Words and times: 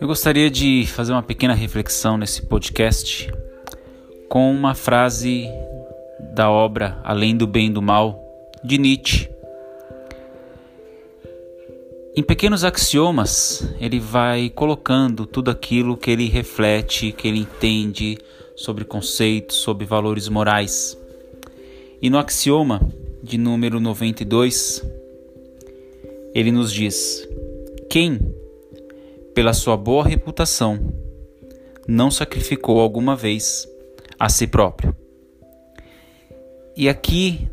Eu 0.00 0.06
gostaria 0.06 0.50
de 0.50 0.86
fazer 0.86 1.12
uma 1.12 1.22
pequena 1.22 1.52
reflexão 1.52 2.16
nesse 2.16 2.42
podcast 2.42 3.30
com 4.30 4.50
uma 4.50 4.74
frase 4.74 5.46
da 6.34 6.50
obra 6.50 6.98
Além 7.04 7.36
do 7.36 7.46
Bem 7.46 7.66
e 7.66 7.70
do 7.70 7.82
Mal 7.82 8.18
de 8.64 8.78
Nietzsche. 8.78 9.28
Em 12.16 12.22
pequenos 12.22 12.64
axiomas, 12.64 13.74
ele 13.78 14.00
vai 14.00 14.48
colocando 14.48 15.26
tudo 15.26 15.50
aquilo 15.50 15.96
que 15.96 16.10
ele 16.10 16.28
reflete, 16.28 17.12
que 17.12 17.28
ele 17.28 17.40
entende 17.40 18.16
sobre 18.56 18.84
conceitos, 18.84 19.56
sobre 19.56 19.84
valores 19.84 20.28
morais. 20.28 20.98
E 22.00 22.08
no 22.08 22.18
axioma 22.18 22.80
de 23.30 23.38
número 23.38 23.78
92, 23.78 24.84
ele 26.34 26.50
nos 26.50 26.72
diz: 26.72 27.28
Quem 27.88 28.18
pela 29.32 29.52
sua 29.52 29.76
boa 29.76 30.04
reputação, 30.04 30.92
não 31.86 32.10
sacrificou 32.10 32.80
alguma 32.80 33.14
vez 33.14 33.68
a 34.18 34.28
si 34.28 34.48
próprio. 34.48 34.96
E 36.76 36.88
aqui 36.88 37.48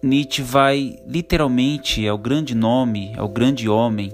Nietzsche 0.00 0.40
vai 0.40 1.00
literalmente 1.04 2.06
ao 2.06 2.16
grande 2.16 2.54
nome, 2.54 3.12
ao 3.16 3.28
grande 3.28 3.68
homem, 3.68 4.12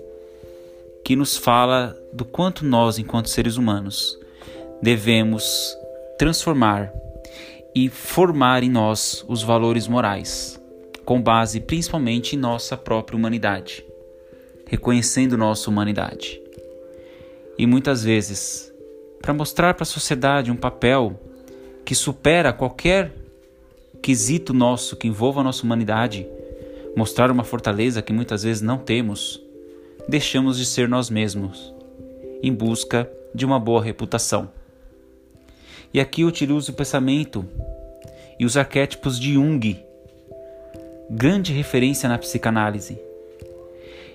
que 1.05 1.15
nos 1.15 1.37
fala 1.37 1.95
do 2.15 2.25
quanto 2.25 2.65
nós, 2.65 2.99
enquanto 2.99 3.29
seres 3.29 3.59
humanos, 3.59 4.19
devemos 4.81 5.77
transformar 6.19 6.91
e 7.75 7.89
formar 7.89 8.63
em 8.63 8.71
nós 8.71 9.25
os 9.29 9.43
valores 9.43 9.89
morais, 9.89 10.61
com 11.05 11.21
base 11.21 11.61
principalmente 11.61 12.37
em 12.37 12.39
nossa 12.39 12.77
própria 12.77 13.17
humanidade 13.17 13.85
reconhecendo 14.67 15.37
nossa 15.37 15.71
humanidade. 15.71 16.41
E 17.59 17.67
muitas 17.67 18.03
vezes, 18.03 18.73
para 19.21 19.33
mostrar 19.33 19.75
para 19.75 19.85
a 19.85 19.87
sociedade 19.87 20.51
um 20.51 20.57
papel 20.57 21.19
que 21.85 21.95
supera 21.95 22.53
qualquer 22.53 23.13
quesito 24.03 24.53
nosso 24.53 24.97
que 24.97 25.07
envolva 25.07 25.41
a 25.41 25.45
nossa 25.45 25.63
humanidade, 25.63 26.27
mostrar 26.97 27.31
uma 27.31 27.45
fortaleza 27.45 28.03
que 28.03 28.13
muitas 28.13 28.43
vezes 28.43 28.63
não 28.63 28.79
temos, 28.79 29.41
deixamos 30.09 30.59
de 30.59 30.65
ser 30.65 30.89
nós 30.89 31.09
mesmos, 31.09 31.73
em 32.43 32.53
busca 32.53 33.11
de 33.35 33.45
uma 33.45 33.59
boa 33.59 33.83
reputação. 33.83 34.51
E 35.95 36.01
aqui 36.01 36.23
eu 36.23 36.29
utilizo 36.29 36.73
o 36.73 36.75
pensamento 36.75 37.47
e 38.39 38.45
os 38.45 38.57
arquétipos 38.57 39.19
de 39.19 39.35
Jung, 39.35 39.83
grande 41.09 41.53
referência 41.53 42.09
na 42.09 42.19
psicanálise 42.19 42.99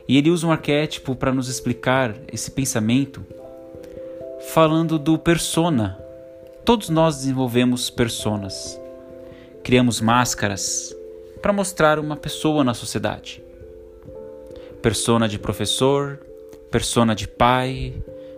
e 0.10 0.18
ele 0.18 0.32
usa 0.32 0.48
um 0.48 0.52
arquétipo 0.52 1.16
para 1.16 1.32
nos 1.32 1.48
explicar 1.48 2.16
esse 2.34 2.50
pensamento, 2.50 3.24
falando 4.52 4.98
do 4.98 5.20
persona. 5.20 6.04
Todos 6.66 6.90
nós 6.90 7.18
desenvolvemos 7.18 7.92
personas. 7.92 8.82
Criamos 9.64 10.02
máscaras 10.02 10.96
para 11.44 11.54
mostrar 11.54 12.00
uma 12.00 12.18
pessoa 12.18 12.64
na 12.64 12.74
sociedade. 12.74 13.44
Persona 14.82 15.30
de 15.30 15.38
professor, 15.38 16.20
persona 16.72 17.14
de 17.14 17.28
pai, 17.28 17.94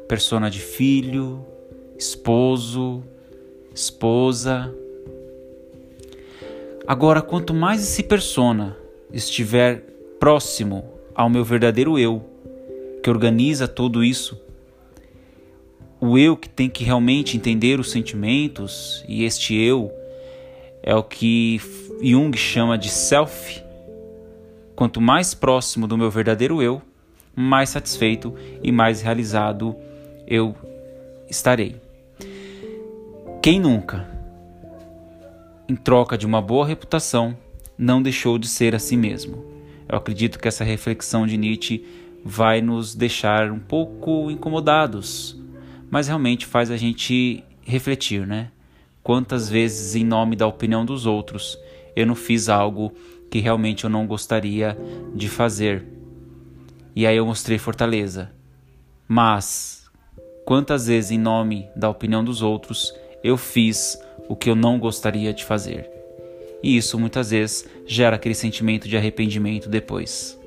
persona 0.09 0.52
de 0.52 0.59
filho, 0.59 1.45
esposo, 1.98 3.02
esposa. 3.73 4.73
Agora, 6.86 7.22
quanto 7.22 7.53
mais 7.53 7.81
esse 7.81 8.03
persona 8.03 8.77
estiver 9.11 9.81
próximo 10.19 10.86
ao 11.16 11.30
meu 11.30 11.44
verdadeiro 11.44 11.97
eu, 11.97 12.23
que 13.02 13.09
organiza 13.09 13.67
tudo 13.67 14.03
isso. 14.03 14.39
O 15.99 16.17
eu 16.17 16.36
que 16.36 16.49
tem 16.49 16.70
que 16.70 16.83
realmente 16.83 17.37
entender 17.37 17.80
os 17.80 17.92
sentimentos, 17.92 19.04
e 19.08 19.23
este 19.23 19.55
eu 19.55 19.92
é 20.83 20.95
o 20.95 21.03
que 21.03 21.59
Jung 22.02 22.36
chama 22.38 22.77
de 22.77 22.89
self. 22.89 23.61
Quanto 24.76 24.99
mais 24.99 25.33
próximo 25.33 25.88
do 25.88 25.98
meu 25.98 26.09
verdadeiro 26.09 26.61
eu, 26.61 26.82
mais 27.36 27.70
satisfeito 27.70 28.33
e 28.64 28.71
mais 28.71 29.02
realizado 29.02 29.76
eu 30.27 30.55
estarei. 31.30 31.80
Quem 33.41 33.59
nunca, 33.59 34.07
em 35.67 35.75
troca 35.75 36.15
de 36.15 36.27
uma 36.27 36.39
boa 36.39 36.63
reputação, 36.63 37.35
não 37.75 37.99
deixou 37.99 38.37
de 38.37 38.47
ser 38.47 38.75
a 38.75 38.79
si 38.79 38.95
mesmo? 38.95 39.43
Eu 39.89 39.97
acredito 39.97 40.37
que 40.37 40.47
essa 40.47 40.63
reflexão 40.63 41.25
de 41.25 41.37
Nietzsche 41.37 41.83
vai 42.23 42.61
nos 42.61 42.93
deixar 42.93 43.52
um 43.52 43.57
pouco 43.57 44.29
incomodados, 44.29 45.41
mas 45.89 46.07
realmente 46.07 46.45
faz 46.45 46.69
a 46.69 46.77
gente 46.77 47.43
refletir, 47.65 48.27
né? 48.27 48.52
Quantas 49.02 49.49
vezes, 49.49 49.95
em 49.95 50.05
nome 50.05 50.35
da 50.35 50.45
opinião 50.45 50.85
dos 50.85 51.08
outros, 51.08 51.58
eu 51.95 52.05
não 52.05 52.13
fiz 52.13 52.47
algo 52.47 52.93
que 53.31 53.39
realmente 53.39 53.85
eu 53.85 53.89
não 53.89 54.05
gostaria 54.05 54.77
de 55.15 55.27
fazer. 55.27 55.87
E 56.95 57.08
aí 57.08 57.17
eu 57.17 57.25
mostrei 57.25 57.58
fortaleza. 57.58 58.31
Mas 59.08 59.89
quantas 60.45 60.85
vezes, 60.85 61.09
em 61.09 61.17
nome 61.17 61.67
da 61.75 61.89
opinião 61.89 62.23
dos 62.23 62.43
outros, 62.43 62.93
eu 63.23 63.37
fiz 63.37 63.99
o 64.27 64.36
que 64.36 64.49
eu 64.49 64.55
não 64.55 64.80
gostaria 64.80 65.33
de 65.33 65.43
fazer? 65.43 65.92
e 66.64 66.77
isso 66.77 66.99
muitas 66.99 67.32
vezes 67.32 67.65
gera 67.86 68.15
aquele 68.15 68.36
sentimento 68.36 68.87
de 68.87 68.95
arrependimento 68.95 69.70
depois. 69.70 70.37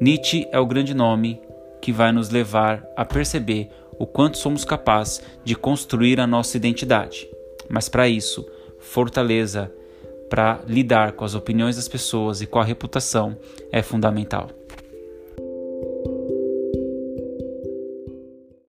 Nietzsche 0.00 0.46
é 0.52 0.58
o 0.58 0.66
grande 0.66 0.94
nome 0.94 1.40
que 1.80 1.92
vai 1.92 2.12
nos 2.12 2.30
levar 2.30 2.84
a 2.96 3.04
perceber 3.04 3.68
o 3.98 4.06
quanto 4.06 4.38
somos 4.38 4.64
capazes 4.64 5.22
de 5.44 5.54
construir 5.54 6.20
a 6.20 6.26
nossa 6.26 6.56
identidade. 6.56 7.28
Mas 7.68 7.88
para 7.88 8.08
isso, 8.08 8.46
fortaleza 8.78 9.72
para 10.30 10.60
lidar 10.66 11.12
com 11.12 11.24
as 11.24 11.34
opiniões 11.34 11.76
das 11.76 11.88
pessoas 11.88 12.40
e 12.40 12.46
com 12.46 12.58
a 12.58 12.64
reputação 12.64 13.36
é 13.72 13.82
fundamental. 13.82 14.50